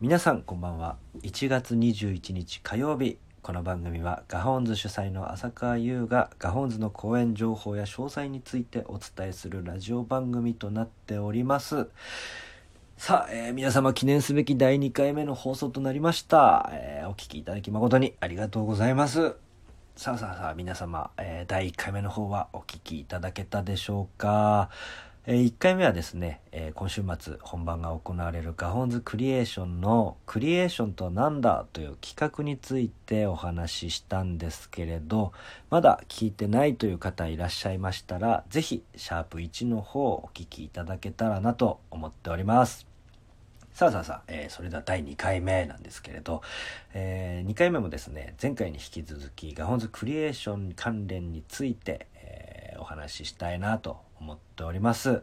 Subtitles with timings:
[0.00, 0.96] 皆さんこんばんは。
[1.24, 3.18] 1月21日火曜日。
[3.42, 11.88] この番組はガホンズ主催の浅川優がガホンズの公演情報や詳細についてお伝えするラジオ番組となっております。
[12.96, 19.34] さあ、えー、皆様記念すべき第2回目の放送となりました、えー、お聴きいただき誠にありがとうございます。
[19.96, 24.70] さあさあさあ皆様、えー、第1回目の方はお聴きいただけたでしょうか？
[25.32, 35.32] え、1回目はですね、え、今週末本番が行われるガホンズクリエーションのクリエーションとは何だという企画についてお話ししたんですけれど、
[35.70, 42.88] まだ聞いてないという方いらっしゃいましたら、ぜひシャープ1の方をお聞きいただけたらなと思っております。
[43.72, 46.42] さあさあさあ、えー、それでは第2回目なんですけれど、
[46.92, 55.22] えー、2回目もですね、前回に引き続きガホンズクリエーション関連について、えー、お話ししたいなと思っております。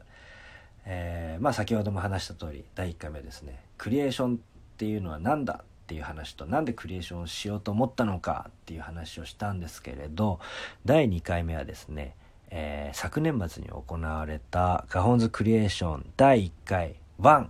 [0.90, 4.40] えー、まあ先ほども話した通り第1回目ですねクリエーションっ
[4.78, 10.40] ていうのは何だっていう話となんでクリエーションをしようと思ったのかっていう話をしたんですけれど
[10.86, 12.16] 第2回目はですね、
[12.50, 17.48] えー、昨年末に行われたガホンズクリエーション第1回1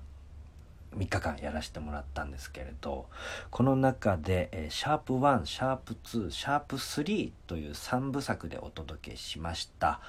[0.95, 3.05] 3日間やらせてもらったんですけれど
[3.51, 9.99] この中で、えー、シャープ1シャープ2シャープ3という3部作でお届けしました。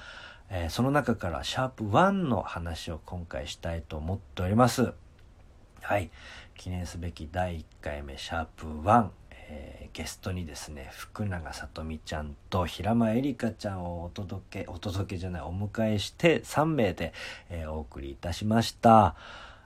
[0.51, 4.93] えー、その中からシャープ1の話を今回したいと思っております。
[5.81, 6.09] はい。
[6.55, 17.13] 記念すべき第1回目シャープ1、えー、ゲストにですね、福永さとみちゃんと平間絵里香ちゃんをお届け、お届けじゃない、お迎えして3名で、
[17.49, 19.15] えー、お送りいたしました。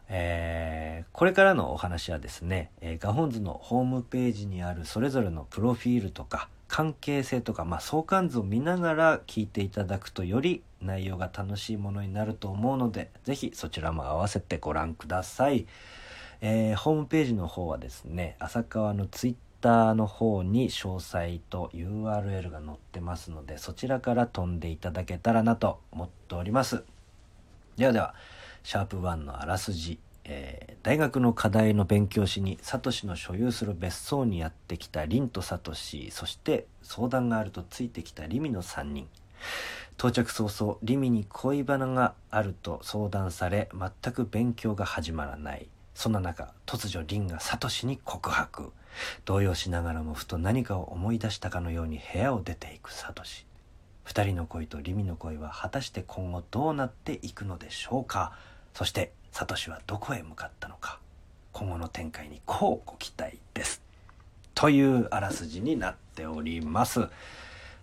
[0.09, 15.67] えー、これからのお話はですね、えー、ガホンズのホームページにあるそれぞれのプロフィールとか関係性とか、まあ、相関図を見ながら聞いていただくとより内容が楽しいものになると思うので、ぜひそちらも合わせてご覧ください。
[16.41, 26.83] えー、ホームページの方はですね、浅川のツイッターの方に詳細と URL が載ってますので、そちらから飛んでいただけたらなと思っております。
[27.77, 28.13] ではでは、
[28.63, 39.07] シャープ1のあらすじ、えー、大学の課題の勉強しにサトシの所有する別荘にやってきたリンとサトシそして相談があるとついてきたリミの3人
[39.97, 45.67] 到着早々リミに恋バナがあると相談され全く勉強が始まらない。
[45.95, 48.71] そんな中突如リンがサトシに告白。
[49.25, 53.45] 動揺しながらもふと何かを思い出したかのように部屋を出ていくサトシ。
[54.03, 58.33] 二人の恋とリミの恋は果たして今後どうなっていくのでしょうか。
[58.73, 60.99] そしてサトシはどこへ向かったのか。
[61.53, 63.81] 今後の展開にこうご期待です。
[64.55, 67.07] というあらすじになっております。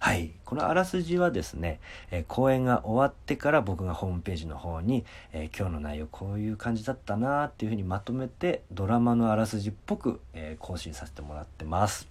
[0.03, 0.33] はい。
[0.47, 1.79] このあらすじはですね、
[2.11, 12.09] えー、公演が終わってから僕がホームページの方に、えー、今日の内容こういう感じだったなっていうふうにまとめてドラマのあらすじっぽく、えー、更新させてもらってます。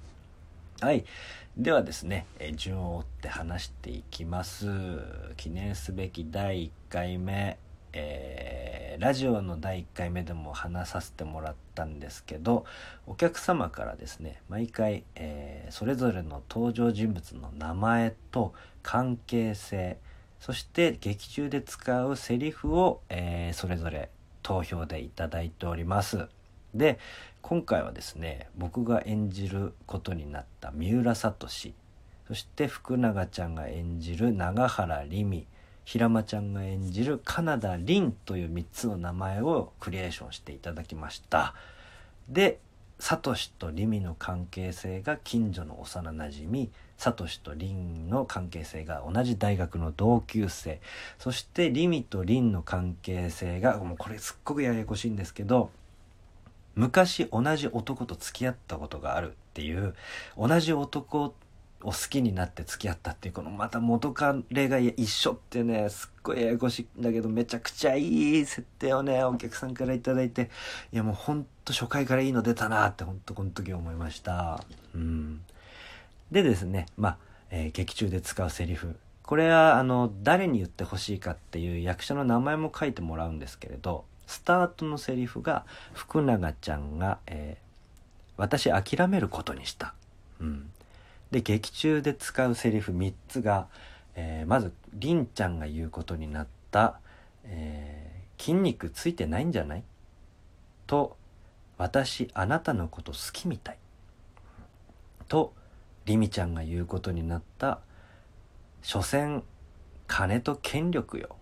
[0.82, 1.04] はい。
[1.58, 4.68] ではですね、え順を追って話していきます。
[5.36, 7.58] 記念すべき第1回目、
[7.94, 12.66] えー、ラジオの第1回目でも話させてもらったんですけど
[13.08, 19.98] お客様からですね毎回、えー、それぞれの登場人物の名前と関係性
[20.40, 24.10] そして劇中で使うセリフを、えー、それぞれ
[24.42, 26.28] 投票でいただいております。
[26.74, 27.00] で
[27.42, 35.48] 今回はですね僕が演じることになった三浦聡そして福永ちゃんが演じる永原里美
[35.86, 41.54] 平間ちゃんが演じるカナダ・リンという3つの名前をクリエーションしていただきました。
[42.28, 42.60] で
[43.00, 50.82] サトシとリミの関係性が近所の幼なじみサトシとリンの関係性が同じ大学の同級生。
[51.18, 55.72] そしてリミとリンの関係性がもうこれすっごくややこしいんですけど
[56.76, 59.96] 昔同じ男と付き合ったことがあるっていう
[60.38, 61.34] 同じ男
[61.82, 70.50] を好きになって付き合ったっていうこのまた元彼が一緒ってねすっごいややこしいんだけどめちゃくちゃいい設定をねお客さんから頂いて
[70.92, 74.64] いやもうほんと初回からいいの出たなってほんとこの時思いました。
[74.94, 75.42] うん。
[76.32, 77.18] でですねまあ、
[77.50, 78.98] えー、劇中で使うセリフ。
[79.24, 87.64] これはあの誰に言ってほしいかっていう役者の名前も書いてもらうんですけれどスタートのセリフが福永ちゃんが、えー
[88.38, 89.94] 「私諦めることにした」
[90.42, 90.72] うん。
[91.32, 93.68] で劇中で使うセリフ3つが、
[94.16, 97.00] えー、まずりんちゃんが言うことになった
[97.46, 99.84] 「えー、筋肉ついてないんじゃない?」
[100.88, 101.18] と
[101.78, 103.78] 「私あなたのこと好きみたい」
[105.28, 105.54] と
[106.06, 107.80] りみちゃんが言うことになった
[108.82, 109.44] 「所詮
[110.08, 111.36] 金と権力よ」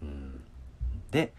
[0.00, 0.44] うん、
[1.10, 1.32] で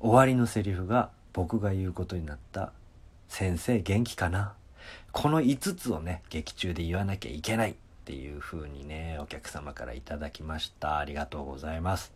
[0.00, 2.72] 終わりのセリフが僕が言うことになった
[3.28, 4.54] 「先生元気かな？
[5.16, 7.74] この5つをね劇中で言わなきゃいけないっ
[8.04, 10.98] ていう風にねお客様からいただきました。
[10.98, 12.12] ありがとうございます。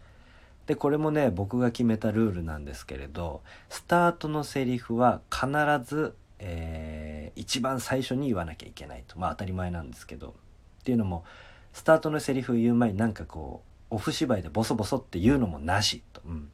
[0.67, 5.49] でこれもね僕が決めたルールなんですけれどスタートのセリフは必
[5.83, 9.19] ず、えー、一番最初に言わなきゃいけないと。
[9.19, 10.35] まあ当たり前なんですけど。
[10.81, 11.25] っていうのも
[11.73, 16.51] スタートのセリフ言う前になんかこうオフ芝居でボソボソって言うのもなしと、うん、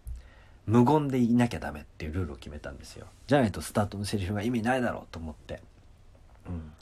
[0.66, 3.06] 無言でいなきゃダメっていうルールを決めたんですよ。
[3.26, 5.60] じゃないとスタートのセリフが意味ないだろうと思って、
[6.48, 6.72] うん、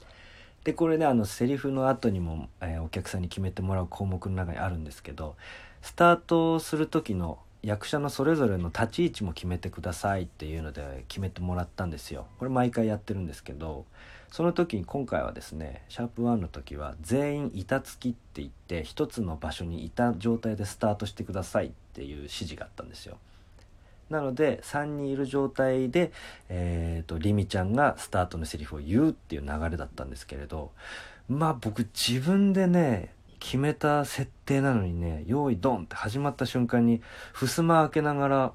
[0.63, 5.35] でこれねあのセリフの後にも、えー、お客さんに決めてもらう項目の中にあるんですけど
[5.81, 12.27] スタートする時の役者のそれぞれの立ち位置も決めてくださいっていうので決めてもらったんですよ。
[12.37, 13.85] これ毎回やってるんですけど
[14.31, 23.17] その時に今回はですねシャープ1の時は全員板付きって言って一つの場所にいた状態でスタートしてくださいっていう指示があったんですよ。
[24.09, 26.11] なので3人いる状態で、
[26.49, 30.71] えーと、リミちゃんがスタートのセリフを言うっていう流れだったんですけれど
[31.27, 37.01] まあ僕自分でね決めた設定なのにね用意ドンって始まった瞬間に
[37.33, 38.53] 襖開けながら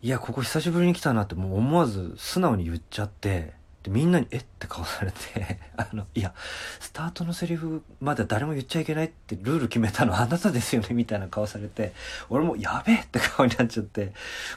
[0.00, 3.57] いやここ久しぶりに来たなってもう思わず素直に言っちゃって
[3.88, 4.36] でみんなに「え？
[4.38, 6.34] っ?」て顔されて あのいや
[6.80, 11.92] スタートのセリフまだ誰も言っちゃいけないってルール決めたのあなたですよねみたいな顔されて
[12.28, 14.12] 俺も「やべえ!」って顔になっちゃっても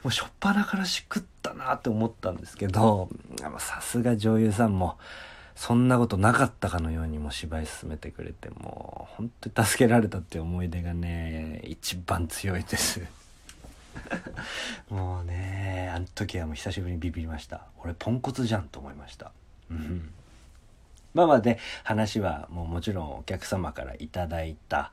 [0.05, 3.09] う初っ端からしくったなって思ったんですけど
[3.59, 4.97] さすが女優さんも
[5.55, 13.01] そんなことなかったかのようにも芝居進めてくれてもう本当に助けられたって思い出がね一番強いです
[14.89, 17.65] もうねあの時はもう久しぶりにビビりました。
[17.83, 19.31] 俺ポンコツじゃんと思いました。
[19.69, 20.13] うん。
[21.13, 24.91] まあまあで話はもうもちろんお客様からいただいた、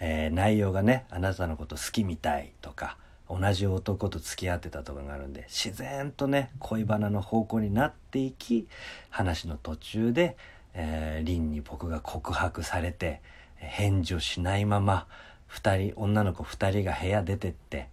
[0.00, 2.96] えー、内容がねあなたのこと好きみたいとか
[3.28, 8.66] 同じ男と付き合ってたとかがあるんで自然とね恋バナの方向になっていき
[9.10, 10.36] 話の途中で、
[10.74, 13.20] えー、リンに僕が告白されて
[13.54, 15.06] 返事をしないまま
[15.52, 17.88] 2人女の子2人が部屋出てって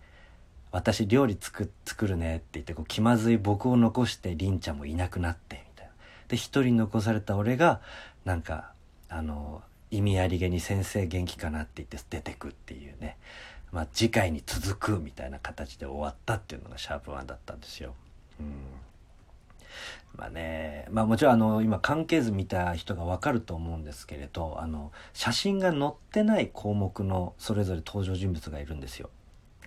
[0.71, 5.93] 私料理作作るねって言ってこう気まずい僕を残して凛ちゃんもいなくなってみたいな
[6.27, 7.81] で一人残された俺が
[8.25, 8.71] なんか
[9.09, 13.17] あの意味ありげに先生元気かなって言って出てくっていうね
[13.71, 17.93] まあ次回に続くみたいな形で終わったっていうのがシャープワンだったんですよ。
[18.39, 18.47] うん
[20.15, 29.09] まあね、まあもちろんあの今関係図見た人がわかると思うんですけれどあの写真が載ってない項目のそれぞれ登場人物がいるんですよ。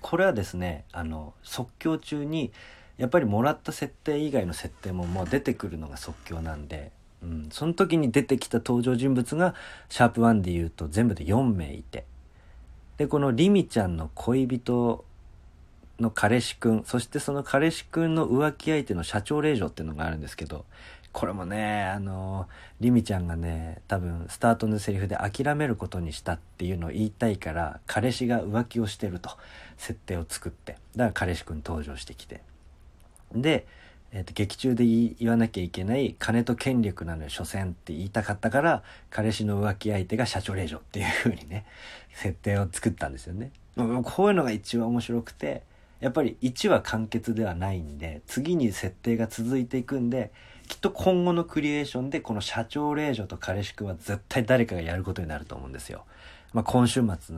[0.00, 2.52] これはですねあの即興中に
[2.96, 6.92] やっぱりもらった設定以外の設定ももう出てくるのが即興なんで、
[7.22, 9.54] うん、その時に出てきた登場人物が
[9.88, 12.04] シャープ1で言うと全部で4名いて
[12.98, 15.04] でこのリミちゃんの恋人
[15.98, 20.64] の彼氏くんそしてその彼氏くんの浮気相手の社長令嬢っていうのがあるんですけど
[21.12, 22.46] これもねあの
[22.80, 29.30] リミちゃんがね多分スタートのセリフで諦めることにしたっていうのを言いたいから彼氏が浮気をしてると
[29.76, 32.42] 設定を作ってだから彼氏くん登場してきて。
[33.32, 33.66] で、
[34.12, 41.64] えー、と劇中で言わなきゃいけない金と権力なのよ所詮って言いたかったから彼氏の浮気相手が社長令嬢っていう風にね
[42.14, 43.52] 設定を作ったんですよね。
[44.04, 45.62] こういうのが一番面白くて
[46.00, 50.32] やっぱり1は完結ではないんで次に設定が続いていくんで
[50.70, 56.04] きっと今後のクリエーションでこの社長令嬢と彼氏くんは絶対誰かがやることになると思うんですよ。
[56.52, 57.34] まあ、今週末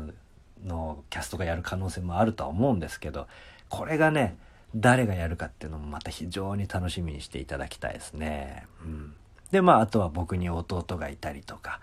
[0.66, 3.26] のキャストがやる可能性もあるとは思うんですけど
[3.70, 4.36] これがね
[4.76, 8.66] 誰がやるかっていうのもまた非常に楽しみにしていただきたいですね。
[8.84, 9.14] うん、
[9.50, 11.80] でまああとは僕に弟がいたりとか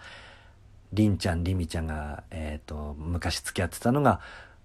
[0.93, 4.21] りんちゃんりみちゃんが、えーと、昔付き合ってたのが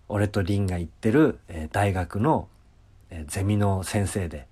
[0.09, 2.47] 俺とりんが行ってる、えー、大学の、
[3.09, 4.47] えー、ゼミの先生で、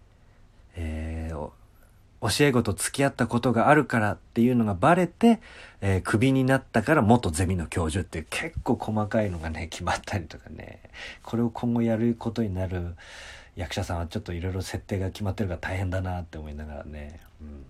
[2.23, 5.41] 教え子と付き合ったことがあるからっていうのがバレて、
[5.81, 10.81] えー、クビになったから元ゼミの教授っていう結構細かいのがね、決まったりとかね、
[11.25, 12.95] これを今後やることになる
[13.57, 17.64] 役者さんはちょっといろいろ設定が決まってるから大変だなって思いながらね、うん。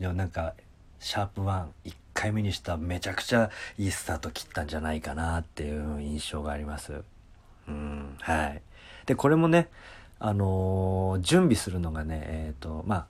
[0.00, 0.54] でもなんか、
[0.98, 7.02] シャープ1、1回目にしためちゃくちゃいいスタート切ったんじゃないかなっていう印象があります。
[7.68, 8.62] うん、はい。
[9.04, 9.68] で、これもね、
[10.18, 13.06] あのー、準備するのがね、えっ、ー、と、まあ、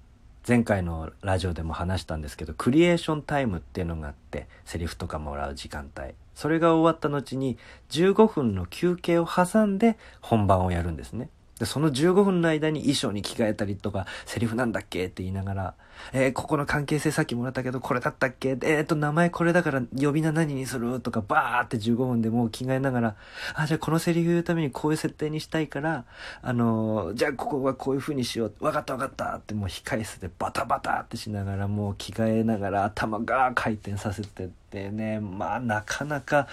[0.49, 6.15] 前回のラジオでも話したんですけどクリエーションタイムっていうのがあってセリフとかもらう時間帯。
[6.35, 7.59] それが終わった後に
[7.91, 11.29] 15分の休憩を挟んで本番をやるんですね。
[11.59, 15.75] で、その15分の間に衣装に着替えたりとか、セリフなんだっけって言いながら、
[16.13, 18.51] えー、ここの関係性さっきもらったけど、これだったっけ？
[18.51, 21.01] えー、っと、名前これだから呼び名何にする？
[21.01, 23.17] とか、バーって15分でもう着替えながら、
[23.55, 26.05] あ、じゃあこのセリフ言うためにこういう設定にしたいから、
[26.41, 28.55] あのー、じゃあここはこういう風にしよう。
[28.65, 36.47] わかったわかったってもう控え室でバタバタってしながら、もう着替えながら頭が回転させてってね、まあなかなか、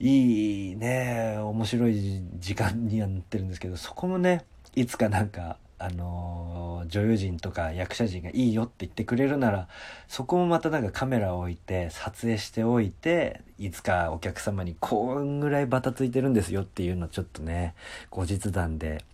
[0.00, 9.68] いいね、面白い時間にはなってるんですけど、そこもね、いつかなんか、あの、女優陣とか役者陣がいいよって言ってくれるなら、
[10.08, 17.74] そこもまたなんかカメラを置いて、撮影しておいて、いつかお客様にこんぐらいバタついてるんですよっていうのをちょっとね、
[18.10, 19.04] 後日談で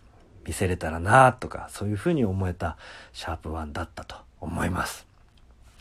[0.45, 2.77] 見せれたらなとか、そういうふうに思えた
[3.13, 5.05] シャープワンだったと思います。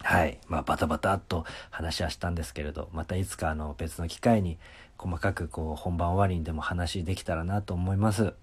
[0.03, 0.39] はい。
[0.49, 4.59] まあ、バタバタっと話はしたんですけれど、またいつかあの別の機会に
[5.01, 8.35] 細かくこう本番終わりにでも話できたらなと思います。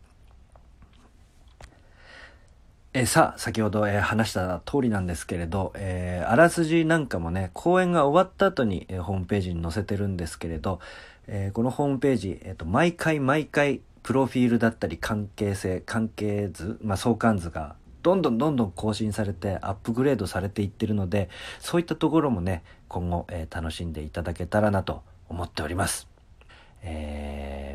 [2.94, 10.80] えさあ、先ほど、えー、話した通りなんですけれど、えー、あらすじなんかもね、公演が終わった後に、えー、ホームページに載せてるんですけれど、
[11.28, 26.17] えこのホームページ、えっ、と、毎回毎回、プロフィールだったり関係性、関係図、まあ、相関図がどんどんどんどん更新されてアップグレードされていってるので、そういったところもね、今後、え楽しんでいただけたらなと思っております。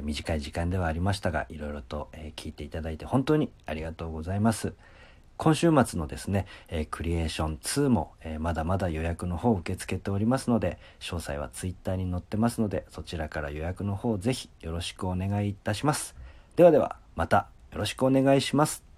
[0.03, 4.75] 短い時間ではありましたが、いろいろと、えー、聞いていただいて本当にありがとうございます。
[5.39, 16.15] 今週末のですね、えー、クリエーション2も、えー、まだまだ予約の方を受け付けておりますので、詳細は Twitter に載ってますので、そちらから予約の方ぜひよろしくお願いいたします。
[16.55, 18.92] ではでは、またよろしくお願いします。